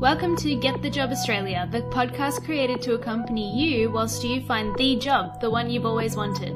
Welcome 0.00 0.34
to 0.36 0.54
Get 0.54 0.80
the 0.80 0.88
Job 0.88 1.10
Australia, 1.10 1.68
the 1.70 1.82
podcast 1.82 2.46
created 2.46 2.80
to 2.82 2.94
accompany 2.94 3.54
you 3.54 3.90
whilst 3.90 4.24
you 4.24 4.40
find 4.40 4.74
the 4.76 4.96
job, 4.96 5.42
the 5.42 5.50
one 5.50 5.68
you've 5.68 5.84
always 5.84 6.16
wanted. 6.16 6.54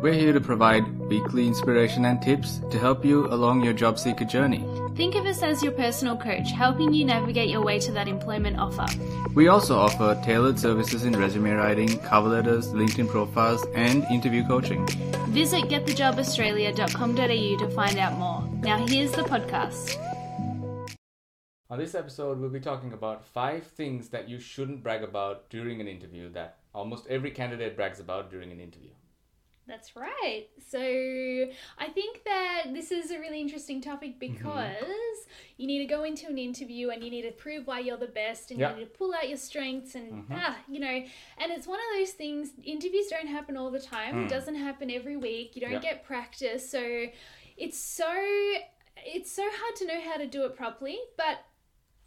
We're 0.00 0.14
here 0.14 0.32
to 0.32 0.40
provide 0.40 0.98
weekly 1.00 1.46
inspiration 1.46 2.06
and 2.06 2.22
tips 2.22 2.62
to 2.70 2.78
help 2.78 3.04
you 3.04 3.26
along 3.26 3.62
your 3.62 3.74
job 3.74 3.98
seeker 3.98 4.24
journey. 4.24 4.64
Think 4.96 5.16
of 5.16 5.26
us 5.26 5.42
as 5.42 5.62
your 5.62 5.72
personal 5.72 6.16
coach, 6.16 6.50
helping 6.50 6.94
you 6.94 7.04
navigate 7.04 7.50
your 7.50 7.62
way 7.62 7.78
to 7.78 7.92
that 7.92 8.08
employment 8.08 8.58
offer. 8.58 8.86
We 9.34 9.48
also 9.48 9.76
offer 9.76 10.18
tailored 10.24 10.58
services 10.58 11.04
in 11.04 11.14
resume 11.14 11.50
writing, 11.50 11.98
cover 11.98 12.30
letters, 12.30 12.68
LinkedIn 12.68 13.10
profiles, 13.10 13.66
and 13.74 14.04
interview 14.04 14.46
coaching. 14.46 14.86
Visit 15.28 15.64
getthejobaustralia.com.au 15.64 17.66
to 17.66 17.74
find 17.74 17.98
out 17.98 18.18
more. 18.18 18.42
Now, 18.62 18.86
here's 18.86 19.12
the 19.12 19.24
podcast. 19.24 20.02
On 21.70 21.78
this 21.78 21.94
episode, 21.94 22.40
we'll 22.40 22.48
be 22.48 22.60
talking 22.60 22.94
about 22.94 23.24
five 23.26 23.66
things 23.66 24.08
that 24.08 24.26
you 24.28 24.40
shouldn't 24.40 24.82
brag 24.82 25.02
about 25.02 25.50
during 25.50 25.80
an 25.82 25.88
interview 25.88 26.30
that 26.30 26.58
almost 26.74 27.06
every 27.08 27.30
candidate 27.30 27.76
brags 27.76 28.00
about 28.00 28.30
during 28.30 28.50
an 28.50 28.58
interview. 28.58 28.88
That's 29.66 29.94
right. 29.94 30.46
So 30.66 30.80
I 30.80 31.88
think 31.92 32.24
that 32.24 32.68
this 32.72 32.90
is 32.90 33.10
a 33.10 33.18
really 33.18 33.38
interesting 33.42 33.82
topic 33.82 34.18
Mm-hmm. 34.18 34.34
because 34.38 35.26
you 35.58 35.66
need 35.66 35.80
to 35.80 35.84
go 35.84 36.04
into 36.04 36.26
an 36.28 36.38
interview 36.38 36.88
and 36.88 37.04
you 37.04 37.10
need 37.10 37.22
to 37.22 37.32
prove 37.32 37.66
why 37.66 37.80
you're 37.80 37.98
the 37.98 38.06
best 38.06 38.50
and 38.50 38.58
Yeah. 38.58 38.70
you 38.70 38.76
need 38.78 38.84
to 38.84 38.98
pull 38.98 39.12
out 39.14 39.28
your 39.28 39.36
strengths 39.36 39.94
and 39.94 40.24
Mhm. 40.26 40.26
ah, 40.30 40.58
you 40.68 40.80
know, 40.80 41.04
and 41.36 41.52
it's 41.52 41.66
one 41.66 41.78
of 41.80 41.98
those 41.98 42.12
things 42.12 42.52
interviews 42.64 43.08
don't 43.08 43.26
happen 43.26 43.58
all 43.58 43.70
the 43.70 43.78
time. 43.80 44.14
Mm. 44.14 44.24
It 44.24 44.30
doesn't 44.30 44.54
happen 44.54 44.90
every 44.90 45.18
week. 45.18 45.54
You 45.54 45.60
don't 45.60 45.72
Yeah. 45.72 45.80
get 45.80 46.02
practice. 46.02 46.66
So 46.70 47.08
it's 47.58 47.76
so 47.76 48.10
it's 49.06 49.30
so 49.30 49.48
hard 49.48 49.76
to 49.76 49.86
know 49.86 50.00
how 50.00 50.16
to 50.16 50.26
do 50.26 50.44
it 50.44 50.56
properly, 50.56 50.98
but 51.16 51.44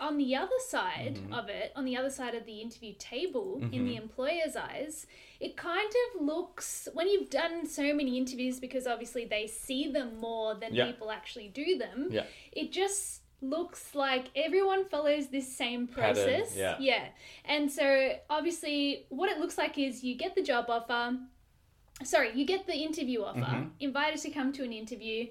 on 0.01 0.17
the 0.17 0.35
other 0.35 0.59
side 0.67 1.15
Mhm. 1.15 1.31
of 1.37 1.47
it, 1.47 1.71
on 1.75 1.85
the 1.85 1.95
other 1.95 2.09
side 2.09 2.33
of 2.35 2.45
the 2.45 2.59
interview 2.59 2.93
table, 2.97 3.59
in 3.61 3.69
Mhm. 3.71 3.87
the 3.87 3.95
employer's 3.95 4.55
eyes, 4.55 5.05
it 5.39 5.55
kind 5.55 5.93
of 6.15 6.21
looks 6.21 6.89
when 6.93 7.07
you've 7.07 7.29
done 7.29 7.65
so 7.67 7.93
many 7.93 8.17
interviews 8.17 8.59
because 8.59 8.87
obviously 8.87 9.25
they 9.25 9.45
see 9.47 9.87
them 9.87 10.17
more 10.17 10.55
than 10.55 10.73
Yeah. 10.73 10.87
people 10.87 11.11
actually 11.11 11.49
do 11.49 11.77
them. 11.77 12.09
Yeah. 12.11 12.25
It 12.51 12.71
just 12.71 13.21
looks 13.43 13.93
like 13.95 14.25
everyone 14.35 14.85
follows 14.85 15.29
this 15.29 15.55
same 15.55 15.87
Pattern, 15.87 16.15
process. 16.15 16.57
yeah. 16.79 17.09
And 17.45 17.71
so 17.71 18.19
obviously 18.29 19.05
what 19.09 19.29
it 19.31 19.39
looks 19.39 19.57
like 19.57 19.77
is 19.77 20.03
you 20.03 20.15
get 20.15 20.35
the 20.35 20.43
job 20.43 20.65
offer. 20.69 21.19
Sorry, 22.03 22.31
you 22.33 22.45
get 22.45 22.65
the 22.65 22.75
interview 22.75 23.21
offer, 23.23 23.39
Mhm. 23.39 23.71
invited 23.79 24.19
to 24.21 24.31
come 24.31 24.51
to 24.53 24.63
an 24.63 24.73
interview, 24.73 25.27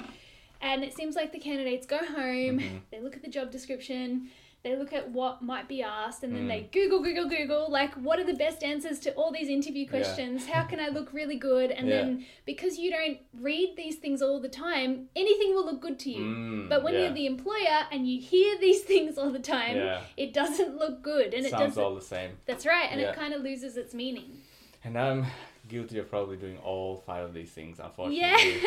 and 0.60 0.84
it 0.84 0.92
seems 0.94 1.16
like 1.16 1.32
the 1.32 1.38
candidates 1.40 1.86
go 1.86 1.98
home, 1.98 2.58
Mhm. 2.60 2.80
they 2.90 3.00
look 3.00 3.16
at 3.16 3.22
the 3.22 3.30
job 3.30 3.50
description, 3.50 4.30
they 4.62 4.76
look 4.76 4.92
at 4.92 5.10
what 5.10 5.40
might 5.40 5.68
be 5.68 5.82
asked, 5.82 6.22
and 6.22 6.34
then 6.34 6.44
Mm. 6.44 6.48
they 6.48 6.60
Google, 6.72 7.00
Google, 7.02 7.26
Google, 7.28 7.70
like, 7.70 7.94
what 7.94 8.18
are 8.18 8.24
the 8.24 8.34
best 8.34 8.62
answers 8.62 8.98
to 9.00 9.12
all 9.14 9.30
these 9.32 9.48
interview 9.48 9.84
Yeah. 9.84 9.90
questions? 9.90 10.46
How 10.46 10.64
can 10.64 10.78
I 10.78 10.88
look 10.88 11.12
really 11.14 11.36
good? 11.36 11.70
And 11.70 11.88
Yeah. 11.88 11.96
then 12.02 12.26
because 12.44 12.78
you 12.78 12.90
don't 12.90 13.18
read 13.40 13.76
these 13.76 13.96
things 13.96 14.20
all 14.20 14.38
the 14.38 14.50
time, 14.50 15.08
anything 15.16 15.54
will 15.54 15.64
look 15.64 15.80
good 15.80 15.98
to 16.00 16.10
you. 16.10 16.20
Mm, 16.24 16.68
But 16.68 16.82
when 16.82 16.92
yeah. 16.92 17.00
you're 17.04 17.12
the 17.14 17.26
employer 17.26 17.86
and 17.90 18.06
you 18.06 18.20
hear 18.20 18.58
these 18.58 18.82
things 18.92 19.16
all 19.16 19.30
the 19.30 19.38
time, 19.38 19.76
Yeah. 19.76 20.02
it 20.18 20.34
doesn't 20.34 20.76
look 20.76 21.00
good, 21.02 21.32
and 21.32 21.46
it 21.46 21.50
sounds 21.50 21.62
doesn't. 21.76 21.82
all 21.82 21.94
the 21.94 22.00
same. 22.02 22.32
That's 22.44 22.66
right, 22.66 22.88
and 22.90 23.00
Yeah. 23.00 23.10
it 23.10 23.16
kind 23.16 23.32
of 23.32 23.42
loses 23.42 23.76
its 23.78 23.94
meaning. 23.94 24.42
And 24.84 24.98
I'm 24.98 25.26
guilty 25.68 25.98
of 25.98 26.08
probably 26.10 26.36
doing 26.36 26.56
all 26.58 26.96
five 27.06 27.24
of 27.24 27.34
these 27.34 27.50
things, 27.50 27.78
unfortunately. 27.78 28.18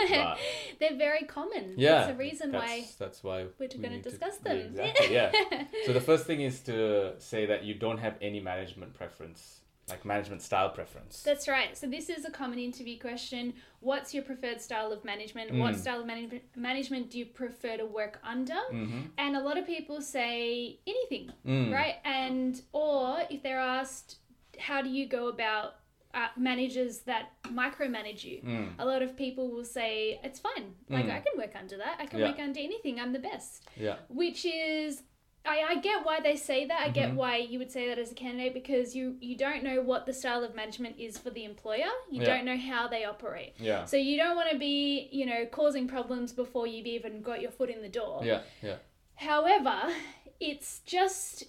Yeah, 0.09 0.35
But 0.35 0.37
they're 0.79 0.97
very 0.97 1.23
common. 1.25 1.73
yeah, 1.75 1.91
That's 1.95 2.07
the 2.11 2.15
reason 2.17 2.51
that's, 2.51 2.63
why 2.65 2.85
that's 2.99 3.23
why 3.23 3.43
we're 3.59 3.67
we 3.75 3.77
going 3.79 4.01
to 4.01 4.09
discuss 4.09 4.35
yeah, 4.45 4.53
them. 4.53 4.67
exactly, 4.67 5.13
yeah. 5.13 5.31
So 5.85 5.93
the 5.93 6.01
first 6.01 6.25
thing 6.25 6.41
is 6.41 6.59
to 6.61 7.13
say 7.19 7.45
that 7.47 7.63
you 7.63 7.73
don't 7.73 7.97
have 7.97 8.15
any 8.21 8.39
management 8.39 8.93
preference, 8.93 9.61
like 9.89 10.05
management 10.05 10.41
style 10.43 10.69
preference. 10.69 11.23
That's 11.23 11.47
right. 11.47 11.75
So 11.77 11.87
this 11.87 12.07
is 12.09 12.23
a 12.25 12.31
common 12.31 12.59
interview 12.59 12.97
question. 12.99 13.53
What's 13.81 14.13
your 14.13 14.23
preferred 14.23 14.61
style 14.61 14.93
of 14.93 15.03
management? 15.03 15.53
What 15.55 15.73
Mm. 15.73 15.79
style 15.79 15.99
of 16.01 16.05
management 16.05 16.43
management 16.55 17.09
do 17.09 17.17
you 17.19 17.25
prefer 17.25 17.75
to 17.77 17.85
work 17.85 18.19
under? 18.23 18.53
mm-hmm. 18.71 19.01
And 19.17 19.35
a 19.35 19.41
lot 19.41 19.57
of 19.57 19.65
people 19.65 19.99
say 19.99 20.79
anything, 20.87 21.33
Mm. 21.45 21.73
right? 21.73 21.95
And 22.05 22.61
or 22.71 23.23
if 23.29 23.41
they're 23.43 23.59
asked, 23.59 24.19
how 24.59 24.81
do 24.83 24.89
you 24.89 25.05
go 25.07 25.27
about 25.27 25.75
uh, 26.13 26.27
managers 26.37 26.99
that 27.01 27.31
micromanage 27.45 28.23
you? 28.23 28.41
Mm. 28.43 28.73
A 28.79 28.85
lot 28.85 29.01
of 29.01 29.15
people 29.17 29.49
will 29.49 29.65
say 29.65 30.19
it's 30.23 30.39
fine. 30.39 30.73
Like 30.89 31.05
Mm. 31.05 31.15
I 31.17 31.19
can 31.21 31.37
work 31.37 31.53
under 31.55 31.77
that. 31.77 31.95
I 31.99 32.05
can 32.05 32.19
Yeah. 32.19 32.27
work 32.29 32.39
under 32.39 32.59
anything. 32.59 32.99
I'm 32.99 33.13
the 33.13 33.19
best. 33.19 33.67
Yeah. 33.75 33.97
which 34.09 34.45
is 34.45 35.03
I, 35.45 35.61
I 35.71 35.75
get 35.81 36.05
why 36.05 36.21
they 36.21 36.37
say 36.37 36.65
that. 36.67 36.79
I 36.79 36.89
get 36.89 37.09
Mhm. 37.11 37.15
why 37.15 37.35
you 37.35 37.59
would 37.59 37.69
say 37.69 37.89
that 37.89 37.99
as 37.99 38.13
a 38.13 38.15
candidate 38.15 38.53
because 38.53 38.95
you 38.95 39.17
you 39.19 39.35
don't 39.35 39.61
know 39.61 39.81
what 39.81 40.05
the 40.05 40.13
style 40.13 40.41
of 40.45 40.55
management 40.55 40.95
is 40.99 41.17
for 41.17 41.31
the 41.31 41.43
employer. 41.43 41.91
You 42.09 42.21
Yeah. 42.21 42.27
don't 42.37 42.45
know 42.45 42.55
how 42.55 42.87
they 42.87 43.03
operate. 43.03 43.53
Yeah. 43.59 43.83
So 43.83 43.97
you 43.97 44.15
don't 44.15 44.37
want 44.37 44.49
to 44.51 44.57
be, 44.57 45.09
you 45.11 45.25
know, 45.25 45.45
causing 45.45 45.85
problems 45.85 46.31
before 46.31 46.65
you've 46.65 46.87
even 46.87 47.21
got 47.21 47.41
your 47.41 47.51
foot 47.51 47.69
in 47.69 47.81
the 47.81 47.89
door. 47.89 48.21
Yeah. 48.23 48.41
Yeah. 48.61 48.77
However, 49.15 49.91
it's 50.39 50.79
just 50.85 51.43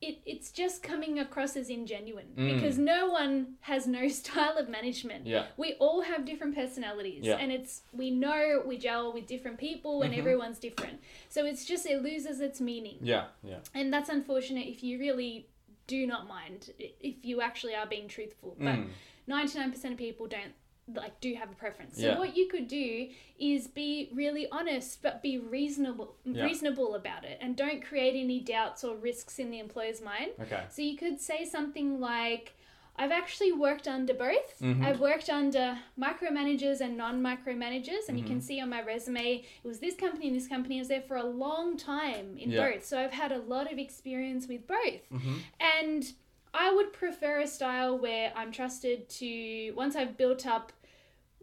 it, 0.00 0.18
it's 0.26 0.50
just 0.50 0.82
coming 0.82 1.18
across 1.18 1.56
as 1.56 1.68
ingenuine 1.70 2.34
Mm. 2.36 2.54
because 2.54 2.76
no 2.78 3.10
one 3.10 3.54
has 3.60 3.86
no 3.86 4.08
style 4.20 4.56
of 4.58 4.68
management. 4.68 5.26
Yeah. 5.26 5.46
We 5.56 5.74
all 5.74 6.02
have 6.02 6.24
different 6.26 6.54
personalities 6.54 7.24
Yeah. 7.24 7.36
and 7.36 7.50
it's 7.52 7.82
we 7.92 8.10
know 8.10 8.62
we 8.66 8.76
gel 8.76 9.12
with 9.12 9.26
different 9.26 9.58
people 9.58 10.02
and 10.02 10.12
Mhm. 10.12 10.18
everyone's 10.18 10.58
different. 10.58 11.00
So 11.28 11.44
it's 11.46 11.64
just 11.64 11.86
it 11.86 12.02
loses 12.02 12.40
its 12.40 12.60
meaning. 12.60 12.98
Yeah. 13.00 13.26
Yeah. 13.42 13.58
And 13.74 13.92
that's 13.92 14.08
unfortunate 14.10 14.66
if 14.66 14.82
you 14.82 14.98
really 14.98 15.48
do 15.86 16.06
not 16.06 16.26
mind 16.28 16.72
if 16.78 17.24
you 17.24 17.40
actually 17.40 17.74
are 17.74 17.86
being 17.86 18.08
truthful. 18.08 18.56
But 18.58 18.76
Mm. 18.78 18.88
99% 19.26 19.92
of 19.92 19.98
people 19.98 20.26
don't 20.26 20.52
like 20.92 21.18
do 21.20 21.34
have 21.34 21.50
a 21.50 21.54
preference. 21.54 21.96
So 21.96 22.08
Yeah. 22.08 22.18
what 22.18 22.36
you 22.36 22.46
could 22.46 22.68
do 22.68 23.08
is 23.38 23.66
be 23.68 24.10
really 24.12 24.46
honest 24.50 25.02
but 25.02 25.22
be 25.22 25.38
reasonable 25.38 26.14
Yeah. 26.24 26.44
reasonable 26.44 26.94
about 26.94 27.24
it 27.24 27.38
and 27.40 27.56
don't 27.56 27.82
create 27.82 28.14
any 28.14 28.40
doubts 28.40 28.84
or 28.84 28.94
risks 28.96 29.38
in 29.38 29.50
the 29.50 29.58
employer's 29.58 30.02
mind. 30.02 30.32
Okay. 30.40 30.64
So 30.70 30.82
you 30.82 30.96
could 30.96 31.20
say 31.20 31.44
something 31.44 32.00
like 32.00 32.52
I've 32.96 33.10
actually 33.10 33.50
worked 33.50 33.88
under 33.88 34.14
both. 34.14 34.60
Mhm. 34.60 34.84
I've 34.84 35.00
worked 35.00 35.28
under 35.28 35.78
micromanagers 35.98 36.80
and 36.80 36.96
non-micromanagers, 36.96 38.08
and 38.08 38.16
you 38.16 38.22
Mm-hmm. 38.24 38.34
can 38.34 38.40
see 38.40 38.60
on 38.60 38.68
my 38.68 38.82
resume 38.82 39.38
it 39.64 39.66
was 39.66 39.80
this 39.80 39.96
company 39.96 40.28
and 40.28 40.36
this 40.36 40.46
company. 40.46 40.76
I 40.76 40.78
was 40.80 40.88
there 40.88 41.00
for 41.02 41.16
a 41.16 41.24
long 41.26 41.76
time 41.76 42.38
in 42.38 42.52
Yeah. 42.52 42.70
both, 42.70 42.84
so 42.84 43.00
I've 43.00 43.10
had 43.12 43.32
a 43.32 43.38
lot 43.38 43.72
of 43.72 43.78
experience 43.80 44.46
with 44.46 44.68
both. 44.68 45.02
Mm-hmm. 45.10 45.36
And 45.82 46.12
I 46.54 46.72
would 46.72 46.92
prefer 46.92 47.40
a 47.40 47.46
style 47.46 47.98
where 47.98 48.32
I'm 48.36 48.52
trusted 48.52 49.08
to, 49.10 49.72
once 49.72 49.96
I've 49.96 50.16
built 50.16 50.46
up, 50.46 50.72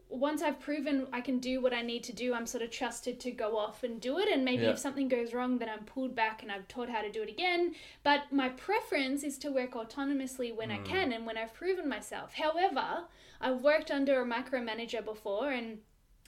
once 0.07 0.41
I've 0.41 0.59
proven 0.59 1.07
I 1.13 1.21
can 1.21 1.39
do 1.39 1.61
what 1.61 1.73
I 1.73 1.81
need 1.81 2.03
to 2.05 2.13
do, 2.13 2.33
I'm 2.33 2.45
sort 2.45 2.63
of 2.63 2.71
trusted 2.71 3.19
to 3.21 3.31
go 3.31 3.57
off 3.57 3.83
and 3.83 3.99
do 4.01 4.19
it. 4.19 4.27
And 4.29 4.43
maybe 4.43 4.63
Yeah. 4.63 4.71
if 4.71 4.79
something 4.79 5.07
goes 5.07 5.33
wrong, 5.33 5.57
then 5.57 5.69
I'm 5.69 5.85
pulled 5.85 6.15
back 6.15 6.41
and 6.43 6.51
I've 6.51 6.67
taught 6.67 6.89
how 6.89 7.01
to 7.01 7.11
do 7.11 7.21
it 7.23 7.29
again. 7.29 7.75
But 8.03 8.31
my 8.31 8.49
preference 8.49 9.23
is 9.23 9.37
to 9.39 9.51
work 9.51 9.71
autonomously 9.71 10.53
when 10.53 10.69
I 10.71 10.79
Mm. 10.79 10.85
can 10.85 11.13
and 11.13 11.25
when 11.25 11.37
I've 11.37 11.53
proven 11.53 11.87
myself. 11.87 12.33
However, 12.33 13.05
I've 13.39 13.61
worked 13.61 13.89
under 13.91 14.21
a 14.21 14.25
micromanager 14.25 15.03
before 15.03 15.51
and 15.51 15.81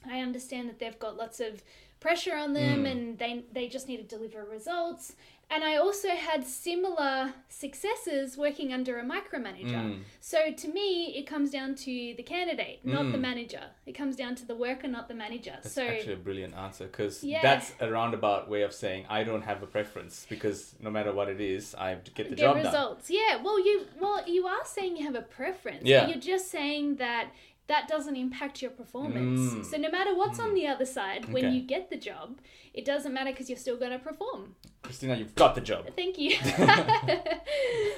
I 0.06 0.20
understand 0.20 0.68
that 0.68 0.78
they've 0.78 0.98
got 0.98 1.16
lots 1.16 1.40
of 1.40 1.62
pressure 2.00 2.36
on 2.36 2.52
them 2.52 2.84
Mm. 2.84 2.90
and 2.90 3.18
they 3.18 3.44
they 3.52 3.68
just 3.68 3.88
need 3.88 3.96
to 3.96 4.02
deliver 4.16 4.44
results. 4.44 5.14
And 5.50 5.62
I 5.62 5.76
also 5.76 6.08
had 6.08 6.44
similar 6.46 7.32
successes 7.48 8.36
working 8.36 8.72
under 8.72 8.98
a 8.98 9.04
micromanager. 9.04 9.72
Mm. 9.74 10.00
So 10.20 10.50
to 10.52 10.68
me, 10.68 11.14
it 11.16 11.26
comes 11.26 11.50
down 11.50 11.74
to 11.76 12.14
the 12.16 12.22
candidate, 12.22 12.80
not 12.84 13.12
the 13.12 13.18
Mm. 13.18 13.22
manager. 13.22 13.62
It 13.86 13.92
comes 13.92 14.16
down 14.16 14.34
to 14.36 14.46
the 14.46 14.54
worker, 14.54 14.88
not 14.88 15.08
the 15.08 15.14
manager. 15.14 15.52
That's 15.62 15.72
so 15.74 15.82
actually 15.86 16.14
a 16.14 16.16
brilliant 16.16 16.54
answer 16.54 16.86
because 16.86 17.22
Yeah. 17.22 17.42
that's 17.42 17.72
a 17.80 17.90
roundabout 17.90 18.48
way 18.48 18.62
of 18.62 18.72
saying 18.72 19.06
I 19.08 19.24
don't 19.24 19.42
have 19.42 19.62
a 19.62 19.66
preference 19.66 20.26
because 20.28 20.74
no 20.80 20.90
matter 20.90 21.12
what 21.12 21.28
it 21.28 21.40
is, 21.40 21.74
I 21.74 21.90
have 21.90 22.04
to 22.04 22.10
get 22.10 22.30
the 22.30 22.36
get 22.36 22.42
job 22.44 22.56
done. 22.56 22.64
results. 22.66 23.10
Yeah. 23.10 23.40
Well, 23.42 23.58
you 23.64 23.86
well 24.00 24.26
you 24.28 24.46
are 24.46 24.64
saying 24.64 24.96
you 24.96 25.04
have 25.04 25.14
a 25.14 25.22
preference. 25.22 25.84
Yeah. 25.84 26.00
But 26.00 26.08
you're 26.10 26.20
just 26.36 26.50
saying 26.50 26.96
that 26.96 27.28
that 27.66 27.88
doesn't 27.88 28.16
impact 28.16 28.60
your 28.60 28.70
performance. 28.70 29.40
Mm. 29.40 29.64
So 29.64 29.76
no 29.78 29.90
matter 29.90 30.14
what's 30.14 30.38
on 30.38 30.54
the 30.54 30.66
other 30.66 30.84
side, 30.84 31.32
when 31.32 31.46
Okay. 31.46 31.54
you 31.54 31.62
get 31.62 31.88
the 31.90 31.96
job, 31.96 32.38
it 32.74 32.84
doesn't 32.84 33.12
matter 33.12 33.30
because 33.30 33.48
you're 33.48 33.58
still 33.58 33.78
going 33.78 33.92
to 33.92 33.98
perform. 33.98 34.54
Christina, 34.82 35.16
you've 35.16 35.34
got 35.34 35.54
the 35.54 35.62
job. 35.62 35.86
Thank 35.96 36.18
you. 36.18 36.36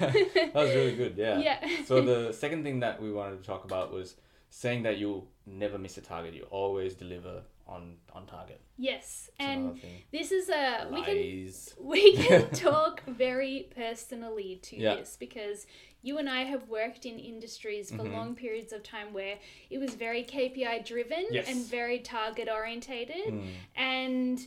that 0.00 0.52
was 0.54 0.70
really 0.70 0.94
good. 0.94 1.14
Yeah. 1.16 1.38
Yeah. 1.38 1.66
so 1.84 2.00
the 2.00 2.32
second 2.32 2.62
thing 2.62 2.80
that 2.80 3.02
we 3.02 3.12
wanted 3.12 3.40
to 3.40 3.46
talk 3.46 3.64
about 3.64 3.92
was 3.92 4.14
saying 4.50 4.84
that 4.84 4.98
you'll 4.98 5.28
never 5.46 5.78
miss 5.78 5.96
a 5.98 6.00
target. 6.00 6.34
You 6.34 6.44
always 6.50 6.94
deliver 6.94 7.42
on 7.66 7.96
on 8.12 8.26
target. 8.26 8.60
yes, 8.76 9.28
That's 9.38 9.48
and 9.50 9.80
this 10.12 10.30
is 10.32 10.48
a 10.48 10.88
we 10.92 11.02
can 11.02 11.52
we 11.84 12.16
can 12.16 12.50
talk 12.68 13.02
very 13.06 13.68
personally 13.74 14.60
to 14.62 14.76
Yeah. 14.76 14.96
this 14.96 15.16
because 15.18 15.66
you 16.02 16.18
and 16.18 16.28
I 16.30 16.42
have 16.44 16.68
worked 16.68 17.04
in 17.06 17.18
industries 17.18 17.90
for 17.90 18.04
Mhm. 18.04 18.12
long 18.12 18.34
periods 18.36 18.72
of 18.72 18.82
time 18.84 19.12
where 19.12 19.38
it 19.70 19.78
was 19.78 19.94
very 19.94 20.22
KPI 20.22 20.78
driven 20.86 21.26
Yes. 21.30 21.48
and 21.48 21.64
very 21.66 21.98
target 21.98 22.48
orientated 22.48 23.26
Mm. 23.34 23.52
and 23.74 24.46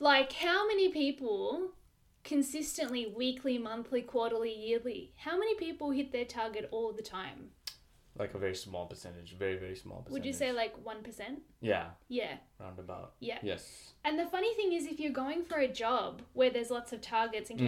like 0.00 0.32
how 0.32 0.66
many 0.66 0.88
people 0.88 1.72
consistently 2.24 3.06
weekly, 3.06 3.56
monthly, 3.58 4.02
quarterly, 4.02 4.52
yearly, 4.52 5.12
how 5.16 5.38
many 5.38 5.54
people 5.54 5.90
hit 5.92 6.12
their 6.12 6.24
target 6.24 6.68
all 6.72 6.92
the 6.92 7.02
time? 7.02 7.50
Like 8.18 8.34
a 8.34 8.38
very 8.38 8.54
small 8.54 8.86
percentage, 8.86 9.36
very 9.38 9.56
very 9.56 9.76
small 9.76 9.98
percentage. 9.98 10.12
Would 10.12 10.26
you 10.26 10.32
say 10.32 10.52
like 10.52 10.74
1%? 10.84 11.40
Yeah, 11.60 11.90
Yeah. 12.08 12.36
roundabout. 12.58 13.14
Yeah. 13.20 13.38
Yes. 13.42 13.92
And 14.04 14.18
the 14.18 14.26
funny 14.26 14.54
thing 14.54 14.72
is, 14.72 14.86
if 14.86 14.98
you're 15.00 15.12
going 15.12 15.44
for 15.44 15.58
a 15.58 15.68
job 15.68 16.22
where 16.32 16.50
there's 16.50 16.70
lots 16.70 16.92
of 16.92 17.00
targets 17.00 17.50
and 17.50 17.60
Mm. 17.60 17.66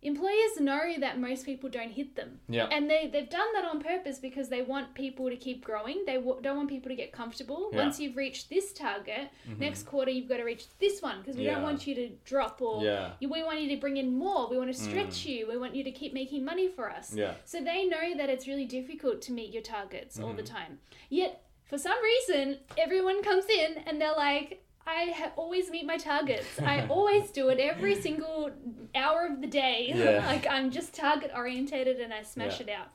Employers 0.00 0.60
know 0.60 0.94
that 1.00 1.18
most 1.18 1.44
people 1.44 1.68
don't 1.68 1.90
hit 1.90 2.14
them. 2.14 2.38
Yeah. 2.48 2.66
And 2.70 2.88
they, 2.88 3.08
they've 3.12 3.28
done 3.28 3.48
that 3.54 3.64
on 3.64 3.80
purpose 3.80 4.18
because 4.20 4.48
they 4.48 4.62
want 4.62 4.94
people 4.94 5.28
to 5.28 5.36
keep 5.36 5.64
growing. 5.64 6.04
They 6.06 6.14
w- 6.14 6.38
don't 6.40 6.56
want 6.56 6.68
people 6.68 6.88
to 6.88 6.94
get 6.94 7.10
comfortable. 7.10 7.70
Yeah. 7.72 7.78
Once 7.82 7.98
you've 7.98 8.16
reached 8.16 8.48
this 8.48 8.72
target, 8.72 9.28
Mhm. 9.48 9.58
next 9.58 9.84
quarter 9.86 10.10
you've 10.12 10.28
got 10.28 10.36
to 10.36 10.44
reach 10.44 10.66
this 10.78 11.02
one 11.02 11.18
because 11.20 11.36
we 11.36 11.44
Yeah. 11.46 11.54
don't 11.54 11.64
want 11.64 11.84
you 11.86 11.96
to 11.96 12.08
drop 12.24 12.62
or 12.62 12.84
Yeah. 12.84 13.12
we 13.20 13.42
want 13.42 13.60
you 13.60 13.68
to 13.70 13.76
bring 13.76 13.96
in 13.96 14.16
more. 14.16 14.48
We 14.48 14.56
want 14.56 14.72
to 14.72 14.80
stretch 14.80 15.26
you. 15.26 15.48
We 15.48 15.56
want 15.58 15.74
you 15.74 15.82
to 15.82 15.90
keep 15.90 16.12
making 16.14 16.44
money 16.44 16.68
for 16.68 16.88
us. 16.88 17.12
Yeah. 17.14 17.34
So 17.44 17.60
they 17.60 17.84
know 17.84 18.16
that 18.16 18.30
it's 18.30 18.46
really 18.46 18.66
difficult 18.66 19.20
to 19.22 19.32
meet 19.32 19.52
your 19.52 19.62
targets 19.62 20.20
all 20.20 20.32
the 20.32 20.42
Mhm. 20.44 20.46
time. 20.46 20.78
Yet, 21.10 21.42
for 21.64 21.76
some 21.76 22.00
reason, 22.02 22.58
everyone 22.76 23.22
comes 23.22 23.46
in 23.48 23.78
and 23.86 24.00
they're 24.00 24.14
like, 24.16 24.62
I 24.88 25.12
ha- 25.14 25.32
always 25.36 25.70
meet 25.70 25.84
my 25.84 25.98
targets. 25.98 26.58
I 26.60 26.86
always 26.88 27.30
do 27.30 27.50
it 27.50 27.58
every 27.60 27.94
single 27.94 28.50
hour 28.94 29.26
of 29.26 29.40
the 29.40 29.46
day. 29.46 29.92
Yeah. 29.94 30.24
like, 30.26 30.46
I'm 30.48 30.70
just 30.70 30.94
target 30.94 31.30
orientated 31.36 32.00
and 32.00 32.12
I 32.14 32.22
smash 32.22 32.58
Yeah. 32.60 32.66
it 32.66 32.70
out. 32.80 32.88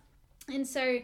And 0.54 0.68
so, 0.68 1.00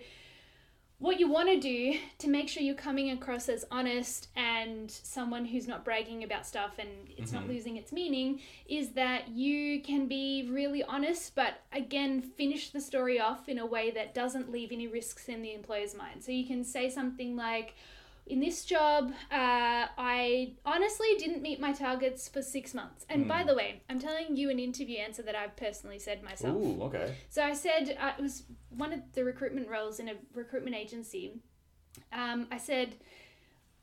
what 0.98 1.18
you 1.20 1.30
want 1.30 1.48
to 1.48 1.58
do 1.60 1.98
to 2.18 2.28
make 2.28 2.50
sure 2.50 2.62
you're 2.62 2.76
coming 2.76 3.12
across 3.12 3.48
as 3.48 3.64
honest 3.72 4.28
and 4.36 4.92
someone 4.92 5.46
who's 5.46 5.66
not 5.66 5.86
bragging 5.86 6.26
about 6.26 6.46
stuff 6.46 6.74
and 6.78 6.90
it's 7.18 7.32
not 7.32 7.44
Mhm. 7.46 7.50
losing 7.50 7.78
its 7.78 7.94
meaning 7.94 8.42
is 8.68 8.90
that 8.94 9.30
you 9.30 9.80
can 9.82 10.08
be 10.08 10.46
really 10.52 10.84
honest, 10.84 11.36
but 11.36 11.62
again, 11.72 12.22
finish 12.22 12.72
the 12.72 12.82
story 12.82 13.18
off 13.18 13.48
in 13.48 13.60
a 13.60 13.66
way 13.66 13.92
that 13.92 14.14
doesn't 14.14 14.52
leave 14.52 14.74
any 14.74 14.88
risks 14.88 15.30
in 15.30 15.42
the 15.42 15.54
employer's 15.54 15.96
mind. 15.96 16.22
So 16.22 16.34
you 16.34 16.46
can 16.46 16.66
say 16.66 16.90
something 16.90 17.38
like, 17.38 17.76
in 18.30 18.40
this 18.40 18.64
job, 18.64 19.12
uh, 19.32 19.88
I 19.98 20.54
honestly 20.66 21.08
didn't 21.18 21.42
meet 21.42 21.60
my 21.60 21.74
targets 21.74 22.30
for 22.30 22.42
six 22.42 22.74
months. 22.74 23.06
And 23.10 23.28
by 23.28 23.44
Mm. 23.44 23.48
the 23.48 23.56
way, 23.56 23.82
I'm 23.90 24.00
telling 24.00 24.36
you 24.36 24.50
an 24.50 24.60
interview 24.60 24.98
answer 25.00 25.24
that 25.24 25.36
I've 25.36 25.56
personally 25.56 26.00
said 26.00 26.24
myself. 26.24 26.56
Ooh. 26.56 26.84
Okay. 26.84 27.16
So 27.30 27.44
I 27.44 27.54
said 27.54 27.98
uh, 28.00 28.14
it 28.18 28.22
was 28.22 28.44
one 28.70 28.94
of 28.94 29.02
the 29.14 29.24
recruitment 29.24 29.68
roles 29.68 30.00
in 30.00 30.08
a 30.10 30.14
recruitment 30.34 30.76
agency. 30.76 31.42
Um, 32.14 32.48
I 32.52 32.58
said 32.58 32.96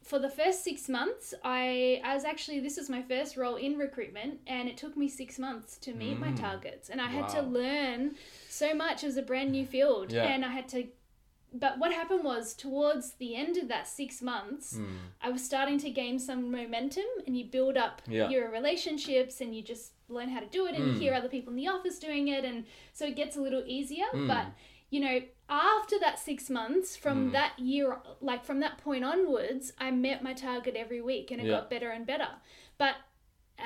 for 0.03 0.21
the 0.21 0.31
first 0.31 0.63
six 0.63 0.89
months, 0.89 1.35
I, 1.43 2.01
I 2.05 2.15
was 2.15 2.25
actually 2.25 2.61
this 2.61 2.77
was 2.77 2.89
my 2.89 3.03
first 3.03 3.37
role 3.37 3.57
in 3.57 3.77
recruitment, 3.77 4.39
and 4.47 4.69
it 4.69 4.77
took 4.77 4.97
me 4.97 5.09
six 5.09 5.37
months 5.39 5.77
to 5.79 5.93
meet 5.93 6.21
my 6.21 6.31
Mm. 6.31 6.41
targets, 6.41 6.89
and 6.89 7.01
I 7.01 7.09
had 7.09 7.29
to 7.31 7.43
learn 7.43 8.15
so 8.49 8.73
much. 8.75 9.03
It 9.03 9.07
was 9.07 9.17
a 9.17 9.23
brand 9.23 9.51
new 9.51 9.67
field, 9.67 10.13
Yeah. 10.13 10.27
and 10.33 10.45
I 10.45 10.51
had 10.51 10.69
to. 10.69 10.87
But 11.59 11.79
what 11.79 11.93
happened 11.93 12.23
was 12.25 12.55
towards 12.55 13.13
the 13.15 13.35
end 13.35 13.57
of 13.57 13.69
that 13.69 13.87
six 13.89 14.21
months, 14.21 14.75
Mm. 14.77 14.99
I 15.23 15.31
was 15.31 15.43
starting 15.45 15.79
to 15.79 15.91
gain 15.91 16.19
some 16.19 16.51
momentum, 16.51 17.05
and 17.27 17.37
you 17.39 17.45
build 17.47 17.77
up 17.77 18.03
Yeah. 18.07 18.29
your 18.29 18.51
relationships, 18.51 19.41
and 19.41 19.55
you 19.57 19.63
just 19.63 19.93
learn 20.09 20.29
how 20.29 20.41
to 20.41 20.47
do 20.47 20.67
it, 20.67 20.75
and 20.75 20.85
you 20.87 20.93
Mm. 20.93 20.99
hear 21.01 21.15
other 21.15 21.29
people 21.29 21.51
in 21.53 21.57
the 21.57 21.69
office 21.69 21.99
doing 21.99 22.29
it, 22.29 22.45
and 22.45 22.67
so 22.93 23.07
it 23.07 23.17
gets 23.17 23.37
a 23.37 23.41
little 23.41 23.65
easier. 23.67 24.07
Mm. 24.13 24.29
But 24.29 24.47
you 24.89 25.01
know, 25.01 25.21
after 25.49 25.99
that 25.99 26.17
six 26.19 26.49
months, 26.49 26.97
from 26.97 27.31
Mm. 27.31 27.33
that 27.33 27.59
year, 27.59 28.01
like 28.21 28.45
from 28.45 28.61
that 28.61 28.79
point 28.79 29.05
onwards, 29.05 29.73
I 29.79 29.91
met 29.91 30.23
my 30.23 30.33
target 30.33 30.77
every 30.77 31.01
week, 31.01 31.31
and 31.33 31.41
it 31.41 31.47
Yeah. 31.47 31.57
got 31.57 31.71
better 31.71 31.91
and 31.91 32.07
better. 32.07 32.29
But 32.79 32.95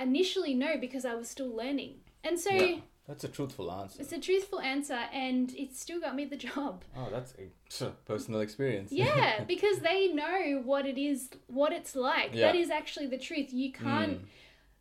initially, 0.00 0.54
no, 0.54 0.78
because 0.78 1.04
I 1.04 1.14
was 1.14 1.28
still 1.28 1.50
learning, 1.50 2.00
and 2.24 2.38
so. 2.40 2.50
Yeah. 2.52 2.80
That's 3.10 3.24
a 3.24 3.28
truthful 3.28 3.72
answer. 3.72 4.00
It's 4.00 4.12
a 4.12 4.20
truthful 4.20 4.60
answer, 4.60 5.00
and 5.12 5.52
it 5.56 5.74
still 5.74 5.98
got 6.00 6.14
me 6.14 6.26
the 6.26 6.36
job. 6.36 6.84
Oh, 6.96 7.08
that's 7.10 7.34
a 7.80 7.86
personal 8.06 8.40
experience. 8.40 8.92
Yeah, 8.92 9.42
because 9.48 9.80
they 9.80 10.12
know 10.12 10.62
what 10.64 10.86
it 10.86 10.96
is, 10.96 11.28
what 11.48 11.72
it's 11.72 11.96
like. 11.96 12.30
Yeah. 12.32 12.46
That 12.46 12.54
is 12.54 12.70
actually 12.70 13.08
the 13.08 13.18
truth. 13.18 13.52
You 13.52 13.72
can't 13.72 14.18
Mm. 14.20 14.24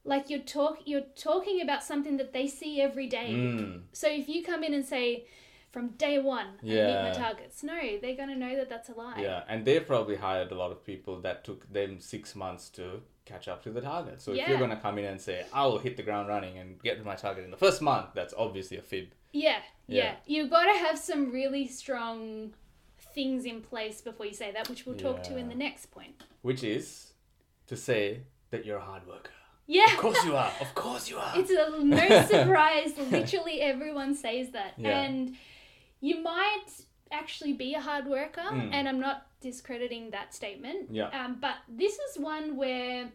like 0.04 0.30
you're 0.30 0.48
talk 0.58 0.78
you're 0.86 1.10
talking 1.16 1.60
about 1.64 1.82
something 1.84 2.18
that 2.18 2.32
they 2.32 2.46
see 2.46 2.80
every 2.80 3.08
day. 3.08 3.32
Mm. 3.32 3.82
So 3.94 4.08
if 4.08 4.30
you 4.30 4.44
come 4.44 4.64
in 4.64 4.76
and 4.76 4.86
say, 4.86 5.26
from 5.72 5.90
day 5.98 6.20
one, 6.20 6.50
I 6.62 6.66
meet 6.66 7.02
my 7.08 7.12
targets, 7.12 7.64
no, 7.64 7.80
they're 8.00 8.16
gonna 8.16 8.36
know 8.36 8.56
that 8.58 8.70
that's 8.70 8.90
a 8.90 8.94
lie. 8.94 9.22
Yeah, 9.22 9.42
and 9.50 9.66
they've 9.66 9.86
probably 9.86 10.18
hired 10.18 10.52
a 10.52 10.56
lot 10.56 10.72
of 10.72 10.86
people 10.86 11.20
that 11.22 11.44
took 11.44 11.72
them 11.74 12.00
six 12.00 12.36
months 12.36 12.70
to 12.78 13.02
catch 13.30 13.48
up 13.48 13.64
to 13.64 13.70
the 13.72 13.82
target. 13.82 14.22
So 14.22 14.32
if 14.34 14.48
you're 14.48 14.58
gonna 14.60 14.76
come 14.88 14.98
in 15.00 15.06
and 15.06 15.22
say, 15.22 15.46
"I 15.54 15.66
will 15.68 15.78
hit 15.80 15.96
the 15.98 16.04
ground 16.04 16.28
running 16.28 16.58
and 16.58 16.82
get 16.82 16.98
to 16.98 17.04
my 17.06 17.16
target 17.16 17.44
in 17.46 17.52
the 17.52 17.58
first 17.66 17.82
month," 17.82 18.08
that's 18.16 18.34
obviously 18.38 18.78
a 18.78 18.82
fib. 18.82 19.08
Yeah, 19.32 19.60
yeah. 19.88 20.04
Yeah. 20.04 20.16
You've 20.26 20.50
got 20.50 20.66
to 20.72 20.78
have 20.86 20.98
some 20.98 21.32
really 21.32 21.68
strong 21.68 22.54
things 23.14 23.46
in 23.46 23.62
place 23.62 24.02
before 24.02 24.26
you 24.26 24.34
say 24.34 24.52
that, 24.52 24.70
which 24.70 24.86
we'll 24.86 24.98
talk 24.98 25.24
to 25.24 25.38
in 25.38 25.48
the 25.50 25.56
next 25.56 25.88
point. 25.92 26.24
Which 26.42 26.64
is 26.64 27.14
to 27.68 27.76
say 27.78 28.22
that 28.52 28.66
you're 28.66 28.78
a 28.78 28.82
hard 28.92 29.06
worker. 29.08 29.32
Yeah. 29.68 29.86
Of 29.94 29.98
course 29.98 30.24
you 30.26 30.36
are. 30.36 30.52
Of 30.60 30.74
course 30.74 31.10
you 31.12 31.18
are. 31.18 31.34
It's 31.36 31.52
a 31.52 31.84
no 31.84 32.22
surprise. 32.26 32.98
Literally 32.98 33.62
everyone 33.62 34.16
says 34.16 34.50
that. 34.52 34.74
Yeah. 34.78 35.02
And 35.02 35.36
you 36.02 36.22
might 36.24 36.66
actually 37.12 37.54
be 37.54 37.74
a 37.76 37.82
hard 37.82 38.06
worker, 38.08 38.42
Mm. 38.42 38.70
and 38.74 38.88
I'm 38.90 39.00
not 39.00 39.28
discrediting 39.42 40.12
that 40.12 40.34
statement. 40.34 40.90
Yeah. 40.92 41.08
Um, 41.10 41.38
but 41.40 41.56
this 41.68 41.94
is 41.94 42.18
one 42.20 42.56
where 42.58 43.10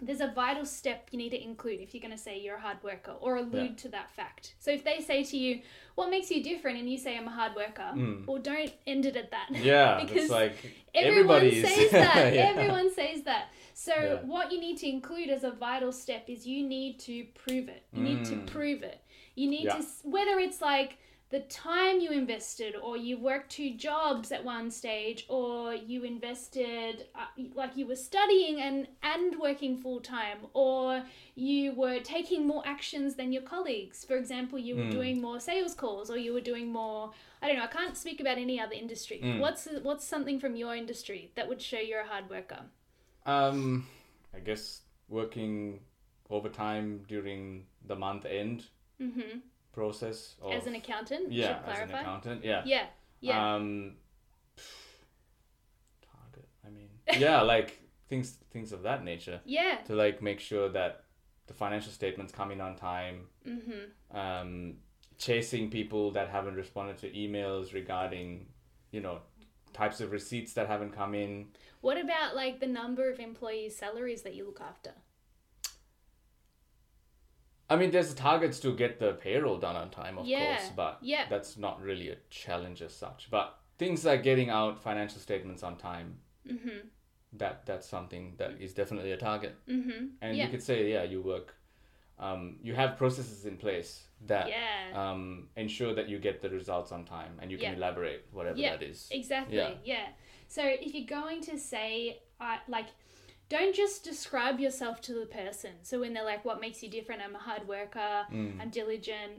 there's 0.00 0.20
a 0.20 0.32
vital 0.34 0.64
step 0.64 1.06
you 1.12 1.18
need 1.18 1.30
to 1.30 1.40
include 1.40 1.80
if 1.80 1.94
you're 1.94 2.00
going 2.00 2.10
to 2.16 2.18
say 2.18 2.40
you're 2.40 2.56
a 2.56 2.60
hard 2.60 2.78
worker 2.82 3.12
or 3.20 3.36
allude 3.36 3.54
Yeah. 3.70 3.76
to 3.82 3.88
that 3.90 4.10
fact. 4.10 4.54
So 4.58 4.72
if 4.72 4.82
they 4.82 5.00
say 5.00 5.22
to 5.22 5.36
you, 5.36 5.60
What 5.94 6.10
makes 6.10 6.30
you 6.30 6.42
different? 6.42 6.78
and 6.78 6.90
you 6.90 6.98
say, 6.98 7.16
I'm 7.16 7.28
a 7.28 7.30
hard 7.30 7.54
worker, 7.54 7.90
Mm. 7.94 8.26
well, 8.26 8.38
don't 8.42 8.72
end 8.86 9.06
it 9.06 9.14
at 9.16 9.30
that. 9.30 9.48
yeah, 9.52 10.00
because 10.00 10.22
it's 10.24 10.30
like 10.30 10.56
Everyone 10.94 11.48
says 11.52 11.90
that. 11.92 12.34
Yeah. 12.34 12.50
Everyone 12.54 12.92
says 12.92 13.22
that. 13.24 13.48
So 13.74 13.92
Yeah. 13.94 14.14
what 14.28 14.50
you 14.50 14.58
need 14.58 14.78
to 14.78 14.88
include 14.88 15.28
as 15.30 15.44
a 15.44 15.50
vital 15.52 15.92
step 15.92 16.24
is 16.28 16.46
you 16.46 16.66
need 16.66 16.98
to 17.00 17.24
prove 17.34 17.68
it. 17.68 17.84
You 17.92 18.02
need 18.02 18.24
to 18.24 18.34
Mm. 18.34 18.46
prove 18.46 18.82
it. 18.82 18.98
You 19.36 19.48
need 19.48 19.66
to 19.70 19.82
whether 20.02 20.38
it's 20.40 20.60
like 20.60 20.98
the 21.32 21.40
time 21.40 21.98
you 22.04 22.10
invested 22.12 22.74
or 22.86 22.94
you 22.96 23.14
worked 23.18 23.50
two 23.50 23.70
jobs 23.74 24.30
at 24.36 24.44
one 24.44 24.70
stage 24.70 25.24
or 25.28 25.74
you 25.74 26.04
invested 26.04 27.06
uh, 27.14 27.24
like 27.54 27.74
you 27.76 27.86
were 27.86 27.96
studying 27.96 28.60
and 28.60 28.86
and 29.02 29.38
working 29.40 29.76
full 29.84 30.00
time 30.00 30.38
or 30.52 31.02
you 31.34 31.72
were 31.74 31.98
taking 32.00 32.46
more 32.46 32.62
actions 32.66 33.14
than 33.16 33.32
your 33.32 33.42
colleagues 33.54 34.04
for 34.04 34.16
example 34.16 34.58
you 34.58 34.76
were 34.76 34.82
Mm. 34.90 34.90
doing 34.98 35.20
more 35.22 35.40
sales 35.40 35.74
calls 35.74 36.10
or 36.10 36.18
you 36.18 36.32
were 36.36 36.46
doing 36.52 36.68
more 36.80 37.10
I 37.40 37.48
don't 37.48 37.56
know 37.58 37.64
I 37.64 37.74
can't 37.78 37.96
speak 37.96 38.20
about 38.20 38.38
any 38.46 38.60
other 38.60 38.74
industry 38.84 39.18
Mm. 39.22 39.38
what's 39.44 39.66
what's 39.88 40.04
something 40.14 40.38
from 40.38 40.54
your 40.62 40.74
industry 40.76 41.22
that 41.36 41.48
would 41.48 41.62
show 41.62 41.78
you're 41.88 42.00
a 42.08 42.10
hard 42.14 42.28
worker 42.36 42.60
Um, 43.24 43.86
I 44.36 44.40
guess 44.40 44.82
working 45.08 45.80
overtime 46.30 47.04
during 47.08 47.66
the 47.86 47.96
month 47.96 48.24
end 48.26 48.66
mm-hmm. 49.00 49.38
Process. 49.72 50.34
Of, 50.42 50.52
as 50.52 50.66
an 50.66 50.74
accountant 50.74 51.32
yeah, 51.32 51.58
as 51.66 51.80
an 51.80 51.94
accountant. 51.94 52.44
Yeah. 52.44 52.62
yeah 52.64 52.86
yeah 53.20 53.54
Um, 53.54 53.94
target. 56.02 56.48
I 56.66 56.70
mean, 56.70 56.88
yeah, 57.18 57.40
like 57.54 57.80
things 58.08 58.38
things 58.52 58.72
of 58.72 58.82
that 58.82 59.02
nature 59.04 59.40
yeah 59.46 59.78
to 59.86 59.94
like 59.94 60.20
make 60.20 60.38
sure 60.38 60.68
that 60.68 61.04
the 61.46 61.54
financial 61.54 61.90
statements 61.92 62.32
come 62.32 62.50
in 62.50 62.60
on 62.60 62.76
time. 62.76 63.26
mm-hmm. 63.46 64.16
Um, 64.16 64.74
chasing 65.18 65.70
people 65.70 66.10
that 66.12 66.28
haven't 66.28 66.54
responded 66.54 66.98
to 66.98 67.08
emails 67.10 67.72
regarding, 67.72 68.46
you 68.90 69.00
know, 69.00 69.20
types 69.72 70.00
of 70.00 70.10
receipts 70.10 70.52
that 70.54 70.66
haven't 70.66 70.92
come 70.92 71.14
in. 71.14 71.46
What 71.80 71.96
about 71.98 72.34
like 72.34 72.60
the 72.60 72.66
number 72.66 73.08
of 73.10 73.20
employees' 73.20 73.76
salaries 73.76 74.22
that 74.22 74.34
you 74.34 74.44
look 74.44 74.60
after? 74.60 74.92
I 77.72 77.76
mean, 77.76 77.90
there's 77.90 78.12
targets 78.14 78.60
to 78.60 78.74
get 78.76 78.98
the 78.98 79.12
payroll 79.14 79.58
done 79.58 79.76
on 79.76 79.88
time, 79.90 80.18
of 80.18 80.26
Yeah, 80.26 80.56
course, 80.56 80.70
but 80.76 80.98
yeah. 81.00 81.24
that's 81.30 81.56
not 81.56 81.80
really 81.80 82.10
a 82.10 82.16
challenge 82.28 82.82
as 82.82 82.94
such. 82.94 83.28
But 83.30 83.58
things 83.78 84.04
like 84.04 84.22
getting 84.22 84.50
out 84.50 84.82
financial 84.82 85.20
statements 85.20 85.62
on 85.62 85.76
time, 85.76 86.18
Mm-hmm. 86.46 86.88
that 87.34 87.64
that's 87.66 87.88
something 87.88 88.34
that 88.36 88.60
is 88.60 88.74
definitely 88.74 89.12
a 89.12 89.16
target. 89.16 89.54
Mm-hmm. 89.68 90.06
And 90.20 90.36
yeah. 90.36 90.44
you 90.44 90.50
could 90.50 90.62
say, 90.62 90.92
yeah, 90.92 91.04
you 91.04 91.22
work, 91.22 91.54
um, 92.18 92.56
you 92.62 92.74
have 92.74 92.96
processes 92.98 93.46
in 93.46 93.56
place 93.56 93.90
that 94.26 94.48
yeah. 94.48 95.10
um, 95.10 95.48
ensure 95.56 95.94
that 95.94 96.08
you 96.08 96.18
get 96.18 96.42
the 96.42 96.50
results 96.50 96.90
on 96.92 97.04
time, 97.04 97.38
and 97.40 97.50
you 97.50 97.58
can 97.58 97.74
elaborate 97.74 98.26
whatever 98.32 98.58
that 98.60 98.82
is. 98.82 99.08
Exactly. 99.10 99.56
Yeah. 99.56 99.70
Yeah. 99.84 100.06
So 100.48 100.62
if 100.64 100.94
you're 100.94 101.06
going 101.06 101.40
to 101.42 101.56
say, 101.58 102.20
I 102.40 102.58
like, 102.68 102.88
don't 103.58 103.74
just 103.74 104.02
describe 104.12 104.56
yourself 104.66 104.96
to 105.02 105.12
the 105.14 105.26
person. 105.26 105.72
So 105.82 106.00
when 106.00 106.12
they're 106.14 106.24
like, 106.34 106.42
"What 106.48 106.58
makes 106.60 106.82
you 106.82 106.88
different?" 106.98 107.20
I'm 107.22 107.34
a 107.34 107.44
hard 107.50 107.64
worker. 107.68 108.12
Mm. 108.30 108.60
I'm 108.60 108.70
diligent. 108.70 109.34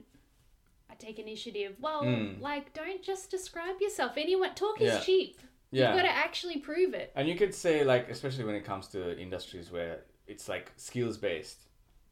I 0.91 0.93
take 0.95 1.17
initiative. 1.27 1.71
Well, 1.85 2.03
Mm. 2.03 2.39
like, 2.49 2.65
don't 2.81 3.01
just 3.11 3.31
describe 3.31 3.77
yourself. 3.85 4.11
Anyone 4.17 4.53
talk 4.53 4.79
Yeah. 4.79 4.97
is 4.99 5.05
cheap. 5.05 5.33
Yeah. 5.71 5.87
You've 5.87 5.97
got 6.01 6.07
to 6.11 6.15
actually 6.25 6.57
prove 6.59 6.93
it. 6.93 7.11
And 7.15 7.27
you 7.27 7.35
could 7.35 7.53
say 7.55 7.83
like, 7.83 8.05
especially 8.15 8.43
when 8.49 8.55
it 8.61 8.63
comes 8.71 8.85
to 8.89 8.99
industries 9.19 9.71
where 9.71 9.93
it's 10.27 10.47
like 10.47 10.65
skills 10.75 11.17
based, 11.17 11.59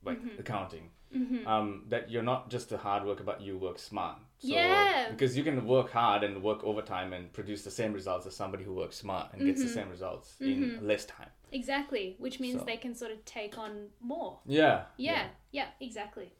like 0.04 0.20
Mhm. 0.20 0.40
accounting. 0.40 0.86
Mm-hmm. 1.14 1.46
um, 1.46 1.84
that 1.90 2.10
you're 2.10 2.24
not 2.34 2.50
just 2.50 2.72
a 2.72 2.78
hard 2.78 3.04
worker, 3.04 3.26
but 3.32 3.42
you 3.42 3.58
work 3.58 3.78
smart. 3.78 4.18
So, 4.40 4.48
Yeah. 4.48 5.12
Because 5.12 5.36
you 5.38 5.44
can 5.44 5.58
work 5.68 5.90
hard 5.92 6.24
and 6.24 6.42
work 6.42 6.64
overtime 6.64 7.12
and 7.12 7.34
produce 7.34 7.66
the 7.66 7.70
same 7.80 7.92
results 7.92 8.26
as 8.26 8.34
somebody 8.34 8.64
who 8.64 8.74
works 8.74 8.96
smart 8.96 9.34
and 9.34 9.46
gets 9.46 9.62
the 9.62 9.68
Mhm. 9.70 9.74
same 9.74 9.90
results 9.90 10.28
in 10.40 10.88
less 10.88 11.04
time. 11.06 11.30
Exactly, 11.52 12.16
which 12.20 12.40
means 12.40 12.60
So- 12.60 12.66
they 12.66 12.78
can 12.78 12.96
sort 12.96 13.12
of 13.12 13.24
take 13.26 13.58
on 13.58 13.90
more. 14.00 14.40
Yeah. 14.46 14.86
Yeah, 14.98 15.28
yeah, 15.52 15.68
exactly. 15.80 16.32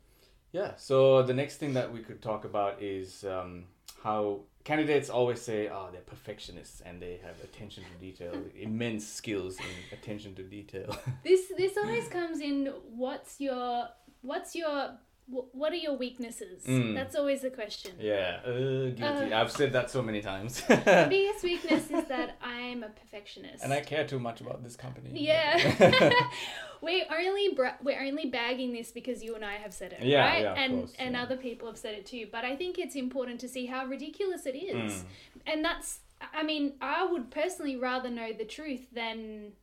Yeah. 0.52 0.76
So 0.76 1.24
the 1.24 1.34
next 1.34 1.58
thing 1.58 1.74
that 1.74 1.92
we 1.92 2.00
could 2.02 2.22
talk 2.22 2.46
about 2.46 2.82
is 2.82 3.24
um, 3.24 3.66
how 4.04 4.42
candidates 4.64 5.10
always 5.10 5.42
say, 5.42 5.70
"Oh, 5.70 5.90
they're 5.92 6.02
perfectionists 6.02 6.82
and 6.82 7.02
they 7.02 7.20
have 7.24 7.42
attention 7.44 7.84
to 7.84 8.06
detail, 8.06 8.34
immense 8.56 9.08
skills 9.08 9.58
in 9.60 9.98
attention 9.98 10.36
to 10.36 10.44
detail." 10.44 10.96
This 11.24 11.52
this 11.58 11.78
always 11.78 12.08
comes 12.08 12.42
in. 12.42 12.68
What's 12.90 13.40
your 13.40 13.88
what's 14.22 14.56
your 14.56 14.98
what 15.32 15.72
are 15.72 15.78
your 15.78 15.96
weaknesses? 15.98 16.64
Mm. 16.66 16.94
That's 16.94 17.16
always 17.16 17.42
the 17.42 17.50
question. 17.50 17.92
yeah. 18.00 18.40
Uh, 18.46 18.90
guilty. 18.90 19.34
I've 19.34 19.52
said 19.52 19.74
that 19.74 19.90
so 19.90 20.02
many 20.02 20.22
times. 20.22 20.62
The 20.68 21.08
biggest 21.10 21.44
weakness 21.44 21.90
is 21.90 22.06
that 22.08 22.38
I'm 22.42 22.84
a 22.84 22.90
perfectionist. 22.90 23.64
and 23.64 23.72
I 23.74 23.82
care 23.82 24.06
too 24.06 24.20
much 24.20 24.42
about 24.42 24.64
this 24.64 24.76
company. 24.76 25.10
Yeah. 25.14 25.56
we're 26.82 27.06
only 27.12 27.54
bra- 27.54 27.78
we're 27.82 28.02
only 28.02 28.26
bagging 28.26 28.74
this 28.74 28.92
because 28.92 29.24
you 29.24 29.36
and 29.36 29.46
I 29.46 29.56
have 29.56 29.74
said 29.74 29.94
it, 29.94 30.04
Yeah, 30.04 30.26
right? 30.26 30.42
yeah, 30.44 30.54
and 30.56 30.80
course, 30.80 30.94
and 31.00 31.14
yeah. 31.16 31.24
other 31.24 31.38
people 31.38 31.68
have 31.68 31.78
said 31.78 31.94
it 31.96 32.06
too. 32.06 32.28
But 32.32 32.44
I 32.46 32.56
think 32.56 32.78
it's 32.78 32.96
important 32.96 33.40
to 33.42 33.48
see 33.48 33.66
how 33.68 33.86
ridiculous 33.86 34.46
it 34.46 34.56
is. 34.56 34.94
Mm. 34.94 35.06
And 35.48 35.66
that's 35.66 36.00
I 36.34 36.44
mean, 36.44 36.74
I 36.82 37.06
would 37.06 37.32
personally 37.32 37.76
rather 37.76 38.10
know 38.10 38.34
the 38.34 38.46
truth 38.46 38.88
than 38.94 39.54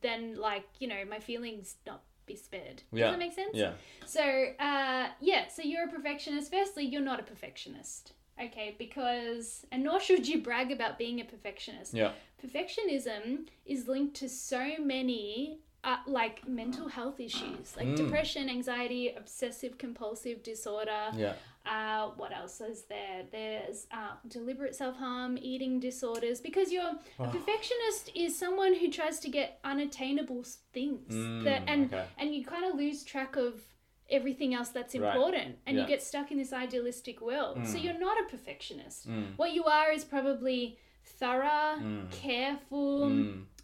than 0.00 0.36
like, 0.36 0.64
you 0.78 0.88
know, 0.88 1.04
my 1.08 1.18
feelings 1.18 1.76
not 1.86 2.02
be 2.32 2.36
spared. 2.36 2.76
Does 2.76 3.00
Yeah, 3.00 3.10
that 3.10 3.18
make 3.18 3.32
sense? 3.34 3.50
Yeah. 3.54 3.72
So, 4.06 4.22
uh, 4.58 5.08
yeah, 5.20 5.48
so 5.48 5.62
you're 5.62 5.84
a 5.84 5.90
perfectionist. 5.90 6.50
Firstly, 6.50 6.84
you're 6.84 7.00
not 7.00 7.20
a 7.20 7.22
perfectionist. 7.22 8.12
Okay, 8.42 8.74
because, 8.78 9.66
and 9.70 9.84
nor 9.84 10.00
should 10.00 10.26
you 10.26 10.42
brag 10.42 10.72
about 10.72 10.98
being 10.98 11.20
a 11.20 11.24
perfectionist. 11.24 11.94
Yeah. 11.94 12.12
Perfectionism 12.44 13.46
is 13.66 13.86
linked 13.86 14.16
to 14.16 14.28
so 14.28 14.74
many, 14.80 15.58
uh, 15.84 15.96
like, 16.06 16.46
mental 16.46 16.88
health 16.88 17.18
issues, 17.18 17.76
like 17.76 17.86
Mm. 17.88 17.96
depression, 17.96 18.48
anxiety, 18.48 19.08
obsessive 19.10 19.78
compulsive 19.78 20.42
disorder. 20.42 21.10
Yeah. 21.16 21.34
Uh, 21.66 22.10
what 22.16 22.32
else 22.32 22.60
is 22.60 22.84
there? 22.84 23.24
There's 23.30 23.86
uh, 23.92 24.12
deliberate 24.28 24.74
self 24.74 24.96
harm, 24.96 25.38
eating 25.40 25.80
disorders. 25.80 26.40
Because 26.40 26.72
you're 26.72 26.82
a 26.84 26.98
Oh. 27.20 27.26
perfectionist 27.30 28.10
is 28.14 28.36
someone 28.36 28.74
who 28.74 28.88
tries 28.90 29.18
to 29.20 29.28
get 29.28 29.58
unattainable 29.64 30.44
things 30.72 31.12
Mm, 31.14 31.44
that 31.44 31.62
and 31.68 31.86
okay. 31.92 32.06
and 32.18 32.34
you 32.34 32.44
kind 32.44 32.64
of 32.64 32.74
lose 32.76 33.04
track 33.04 33.36
of 33.36 33.62
everything 34.10 34.54
else 34.54 34.68
that's 34.70 34.94
Right. 34.94 35.14
important, 35.14 35.58
and 35.66 35.76
Yeah. 35.76 35.82
you 35.82 35.88
get 35.88 36.02
stuck 36.02 36.30
in 36.32 36.36
this 36.38 36.52
idealistic 36.52 37.20
world. 37.20 37.56
So 37.66 37.76
Mm. 37.78 37.82
you're 37.84 37.98
not 38.08 38.20
a 38.20 38.24
perfectionist. 38.24 39.08
Mm. 39.08 39.36
What 39.38 39.52
you 39.52 39.64
are 39.64 39.90
is 39.92 40.04
probably 40.04 40.78
thorough, 41.04 41.76
Mm. 41.78 42.10
careful. 42.10 43.08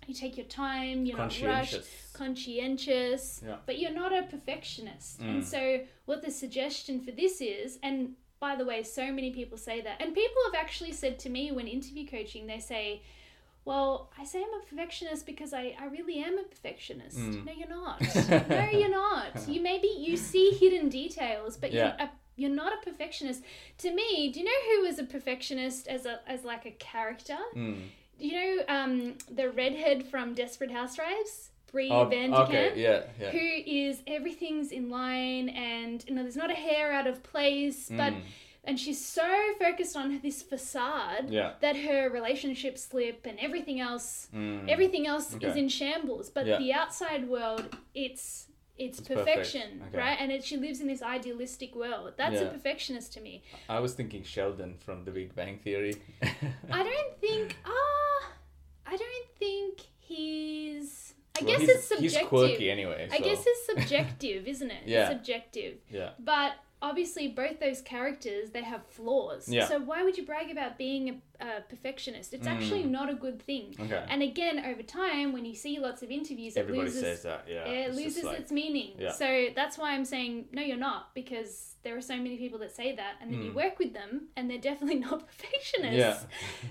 You 0.09 0.15
take 0.15 0.37
your 0.39 0.47
time. 0.47 1.05
You're 1.05 1.19
not 1.19 1.25
rushed 1.43 1.43
Conscientious. 1.75 2.11
conscientious, 2.15 3.43
Yeah. 3.45 3.57
but 3.67 3.79
you're 3.79 3.93
not 3.93 4.13
a 4.13 4.23
perfectionist. 4.23 5.21
Mm. 5.21 5.29
And 5.29 5.47
so, 5.47 5.81
what 6.07 6.23
the 6.23 6.31
suggestion 6.31 7.01
for 7.01 7.11
this 7.11 7.41
is, 7.41 7.79
and 7.83 8.15
by 8.41 8.57
the 8.57 8.65
way, 8.65 8.83
so 8.83 9.13
many 9.13 9.31
people 9.33 9.59
say 9.59 9.81
that, 9.83 10.01
and 10.01 10.15
people 10.15 10.37
have 10.47 10.55
actually 10.55 10.93
said 10.93 11.19
to 11.21 11.29
me 11.29 11.53
when 11.53 11.67
interview 11.67 12.07
coaching, 12.07 12.47
they 12.47 12.59
say, 12.59 13.03
well, 13.65 14.11
I 14.19 14.25
say 14.25 14.39
I'm 14.43 14.61
a 14.63 14.65
perfectionist 14.65 15.27
because 15.27 15.53
I, 15.53 15.77
I 15.79 15.87
really 15.87 16.21
am 16.21 16.39
a 16.39 16.43
perfectionist. 16.45 17.19
Mm. 17.19 17.45
No, 17.45 17.53
you're 17.53 17.69
not. 17.69 18.01
no, 18.49 18.69
you're 18.73 18.89
not. 18.91 19.27
You 19.49 19.61
maybe 19.61 19.89
you 19.89 20.17
see 20.17 20.53
hidden 20.53 20.89
details, 20.89 21.57
but 21.59 21.73
Yeah. 21.73 21.95
you're 21.99 22.07
a, 22.07 22.11
you're 22.37 22.51
not 22.65 22.73
a 22.73 22.79
perfectionist. 22.83 23.43
To 23.79 23.93
me, 23.95 24.31
do 24.33 24.41
you 24.41 24.47
know 24.47 24.61
who 24.71 24.87
was 24.89 24.99
a 24.99 25.05
perfectionist 25.05 25.87
as 25.89 26.07
a 26.07 26.21
as 26.27 26.45
like 26.45 26.65
a 26.65 26.71
character? 26.71 27.37
Mm. 27.55 27.83
Do 28.19 28.27
you 28.27 28.33
know 28.57 28.63
um, 28.69 29.15
the 29.31 29.51
redhead 29.51 30.07
from 30.07 30.35
Desperate 30.35 30.71
Housewives, 30.71 31.51
Bree 31.71 31.91
Oh, 31.91 32.05
Van 32.07 32.31
de 32.31 32.37
okay. 32.43 32.65
Kamp? 32.69 32.77
Yeah. 32.77 33.03
Yeah. 33.21 33.31
Who 33.31 33.39
is 33.67 34.03
everything's 34.07 34.73
in 34.73 34.91
line 34.91 35.51
and 35.51 36.05
you 36.09 36.15
know 36.15 36.23
there's 36.23 36.37
not 36.37 36.51
a 36.51 36.55
hair 36.55 36.93
out 36.93 37.07
of 37.07 37.23
place, 37.23 37.89
but 37.91 38.13
Mm. 38.15 38.23
and 38.65 38.81
she's 38.81 39.03
so 39.05 39.27
focused 39.61 39.97
on 39.97 40.19
this 40.21 40.43
facade 40.43 41.31
Yeah. 41.31 41.53
that 41.61 41.77
her 41.77 42.11
relationships 42.11 42.83
slip 42.83 43.25
and 43.25 43.39
everything 43.39 43.79
else 43.81 44.29
Mm. 44.35 44.69
everything 44.69 45.07
else 45.07 45.37
is 45.41 45.57
in 45.57 45.69
shambles. 45.69 46.29
But 46.31 46.47
Yeah. 46.47 46.59
the 46.59 46.73
outside 46.73 47.29
world, 47.29 47.77
it's 47.95 48.47
it's, 48.81 49.01
It's 49.01 49.09
perfect. 49.09 49.27
perfection, 49.27 49.83
Okay. 49.89 49.99
right? 49.99 50.17
And 50.21 50.31
it, 50.31 50.45
she 50.45 50.57
lives 50.57 50.81
in 50.81 50.87
this 50.87 51.03
idealistic 51.03 51.75
world. 51.75 52.13
That's 52.17 52.41
a 52.41 52.47
perfectionist 52.47 53.13
to 53.15 53.21
me. 53.21 53.43
I 53.69 53.81
was 53.81 53.95
thinking 53.95 54.23
Sheldon 54.23 54.77
from 54.79 55.05
The 55.05 55.11
Big 55.11 55.35
Bang 55.35 55.59
Theory 55.59 55.95
I 56.73 56.85
don't 58.97 59.29
think 59.39 59.81
he's. 59.99 61.15
I 61.39 61.43
Well, 61.43 61.47
guess 61.59 61.69
he's, 61.69 61.77
it's 61.77 61.89
subjective. 61.89 62.21
He's 62.21 62.29
quirky 62.29 62.71
anyway. 62.71 63.09
I 63.13 63.19
guess 63.19 63.45
it's 63.47 63.67
subjective, 63.67 64.47
isn't 64.49 64.71
it? 64.71 64.83
Yeah. 64.87 65.09
Subjective. 65.09 65.79
Yeah. 65.91 66.11
But 66.19 66.53
obviously, 66.81 67.27
both 67.29 67.59
those 67.61 67.81
characters 67.83 68.51
they 68.51 68.63
have 68.63 68.87
flaws. 68.87 69.49
Yeah. 69.49 69.67
So 69.67 69.81
why 69.81 70.03
would 70.05 70.17
you 70.17 70.25
brag 70.25 70.51
about 70.51 70.79
being 70.79 71.21
a, 71.41 71.45
a 71.45 71.61
perfectionist? 71.69 72.33
It's 72.35 72.47
actually 72.47 72.85
Mm. 72.85 72.91
not 72.91 73.11
a 73.11 73.15
good 73.15 73.43
thing. 73.43 73.75
Okay. 73.81 74.05
And 74.09 74.23
again, 74.23 74.65
over 74.65 74.83
time, 74.83 75.33
when 75.33 75.45
you 75.45 75.55
see 75.57 75.79
lots 75.81 76.03
of 76.03 76.11
interviews, 76.11 76.57
it 76.57 76.61
Everybody 76.61 76.87
loses 76.87 77.01
says 77.03 77.23
that. 77.25 77.47
Yeah. 77.49 77.65
it 77.67 77.89
It's 77.89 77.97
loses 77.97 78.25
like- 78.25 78.39
its 78.41 78.53
meaning. 78.53 78.93
Yeah. 78.99 79.11
So 79.13 79.47
that's 79.55 79.77
why 79.77 79.93
I'm 79.93 80.05
saying 80.05 80.47
no, 80.53 80.63
you're 80.63 80.77
not, 80.77 81.15
because 81.15 81.75
there 81.85 81.97
are 81.97 82.01
so 82.01 82.17
many 82.17 82.37
people 82.37 82.59
that 82.59 82.75
say 82.75 82.95
that, 82.97 83.15
and 83.21 83.33
then 83.33 83.43
you 83.43 83.51
Mm. 83.53 83.55
work 83.55 83.79
with 83.79 83.93
them, 83.93 84.29
and 84.37 84.49
they're 84.51 84.59
definitely 84.71 84.99
not 85.09 85.27
perfectionists. 85.27 85.97
Yeah. 85.99 86.19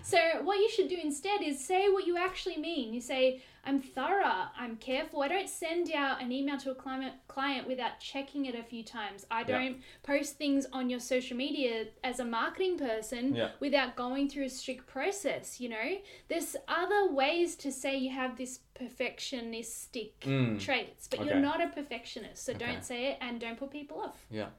So 0.04 0.20
what 0.44 0.58
you 0.60 0.70
should 0.70 0.88
do 0.90 0.98
instead 1.02 1.42
is 1.42 1.64
say 1.64 1.90
what 1.90 2.06
you 2.08 2.18
actually 2.18 2.58
mean. 2.58 2.94
You 2.94 3.02
say, 3.02 3.42
"I'm 3.68 3.82
thorough. 3.82 4.46
I'm 4.58 4.78
careful. 4.78 5.22
I 5.22 5.28
don't 5.28 5.50
send 5.50 5.92
out 5.92 6.22
an 6.22 6.32
email 6.32 6.58
to 6.60 6.72
a 6.72 6.76
client 6.76 7.14
client 7.28 7.68
without 7.68 8.00
checking 8.00 8.46
it 8.46 8.56
a 8.56 8.64
few 8.64 8.84
times. 8.84 9.26
I 9.30 9.44
don't 9.44 9.78
post 10.04 10.38
things 10.38 10.66
on 10.72 10.90
your 10.90 11.00
social 11.00 11.36
media 11.38 11.88
as 12.04 12.20
a 12.20 12.26
marketing 12.26 12.78
person 12.78 13.36
Yeah. 13.36 13.52
without 13.60 13.96
going 13.96 14.30
through 14.30 14.46
a 14.46 14.50
strict 14.50 14.88
process. 14.88 15.60
You 15.60 15.70
know, 15.70 16.02
there's 16.30 16.56
other 16.68 17.12
ways 17.12 17.56
to 17.58 17.72
say 17.72 17.98
you 17.98 18.12
have 18.12 18.38
this 18.38 18.62
perfectionistic 18.74 20.14
Mm. 20.22 20.60
traits, 20.60 21.08
but 21.08 21.20
Okay. 21.20 21.30
you're 21.30 21.40
not 21.40 21.62
a 21.62 21.68
perfectionist. 21.68 22.44
So 22.46 22.54
Okay. 22.54 22.66
don't 22.66 22.84
say 22.84 23.08
it 23.08 23.18
and 23.22 23.40
don't 23.40 23.58
put 23.60 23.70
people 23.72 24.00
off. 24.02 24.26
Yeah. 24.32 24.50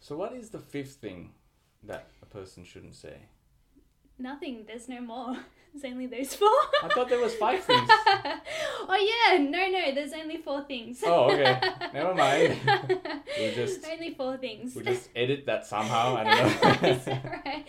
So 0.00 0.16
what 0.16 0.32
is 0.32 0.50
the 0.50 0.60
fifth 0.60 0.96
thing 0.96 1.34
that 1.82 2.06
a 2.22 2.26
person 2.26 2.64
shouldn't 2.64 2.94
say? 2.94 3.18
Nothing. 4.18 4.64
There's 4.66 4.88
no 4.88 5.00
more. 5.00 5.36
There's 5.74 5.92
only 5.92 6.06
those 6.06 6.34
four. 6.34 6.48
I 6.82 6.88
thought 6.88 7.10
there 7.10 7.20
was 7.20 7.34
five 7.34 7.62
things. 7.64 7.86
oh 7.90 9.28
yeah, 9.30 9.36
no, 9.36 9.68
no. 9.68 9.94
There's 9.94 10.14
only 10.14 10.38
four 10.38 10.62
things. 10.64 11.02
Oh, 11.04 11.30
okay. 11.30 11.60
Never 11.92 12.14
mind. 12.24 12.58
We'll 13.38 13.54
just- 13.54 13.84
only 13.86 14.14
four 14.14 14.38
things. 14.38 14.74
We 14.74 14.84
just 14.84 15.10
edit 15.14 15.44
that 15.44 15.66
somehow. 15.66 16.16
I 16.16 16.24
don't 16.24 16.82
know. 17.06 17.20
right? 17.44 17.66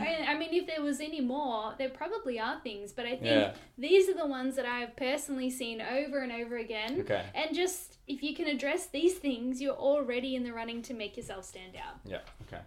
I 0.00 0.24
I 0.28 0.38
mean, 0.38 0.50
if 0.54 0.68
there 0.68 0.82
was 0.82 1.00
any 1.00 1.20
more, 1.20 1.74
there 1.78 1.88
probably 1.88 2.38
are 2.38 2.60
things, 2.60 2.92
but 2.92 3.06
I 3.06 3.10
think 3.16 3.24
Yeah. 3.24 3.54
these 3.76 4.08
are 4.08 4.14
the 4.14 4.26
ones 4.26 4.54
that 4.54 4.66
I've 4.66 4.94
personally 4.94 5.50
seen 5.50 5.80
over 5.80 6.18
and 6.20 6.30
over 6.30 6.58
again. 6.58 7.00
okay. 7.00 7.24
And 7.34 7.56
just 7.56 7.96
if 8.06 8.22
you 8.22 8.36
can 8.36 8.46
address 8.46 8.86
these 8.86 9.14
things, 9.14 9.60
you're 9.60 9.74
already 9.74 10.36
in 10.36 10.44
the 10.44 10.52
running 10.52 10.80
to 10.82 10.94
make 10.94 11.16
yourself 11.16 11.44
stand 11.44 11.74
out. 11.74 11.96
Yeah. 12.04 12.18
Okay. 12.46 12.62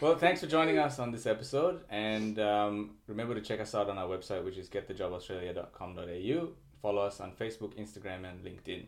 Well, 0.00 0.16
thanks 0.16 0.40
for 0.40 0.46
joining 0.46 0.78
us 0.78 0.98
on 0.98 1.10
this 1.10 1.26
episode, 1.26 1.80
and 1.88 2.38
um, 2.38 2.96
remember 3.06 3.34
to 3.34 3.40
check 3.40 3.60
us 3.60 3.74
out 3.74 3.88
on 3.88 3.96
our 3.96 4.06
website, 4.06 4.44
which 4.44 4.58
is 4.58 4.68
getthejobaustralia.com.au. 4.68 6.48
Follow 6.82 7.02
us 7.02 7.20
on 7.20 7.32
Facebook, 7.32 7.74
Instagram, 7.80 8.28
and 8.28 8.44
LinkedIn. 8.44 8.86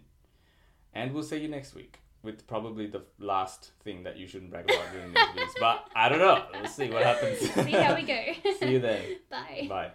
And 0.93 1.15
we'll 1.15 1.23
see 1.23 1.39
you 1.39 1.49
next 1.49 1.75
week 1.75 2.01
with 2.23 2.47
probably 2.47 2.87
the 2.87 3.03
last 3.19 3.71
thing 3.85 4.03
that 4.03 4.17
you 4.19 4.27
shouldn't 4.27 4.51
brag 4.51 4.71
about 4.71 4.93
during 4.93 5.13
the 5.13 5.21
interviews. 5.21 5.55
But 5.59 5.87
I 5.95 6.09
don't 6.09 6.19
know. 6.19 6.45
We'll 6.53 6.67
see 6.69 6.91
what 6.91 7.03
happens. 7.03 7.39
See 7.39 7.71
how 7.71 7.95
we 7.95 8.03
go. 8.03 8.21
see 8.61 8.73
you 8.73 8.81
then. 8.81 9.03
Bye. 9.31 9.67
Bye. 9.69 9.91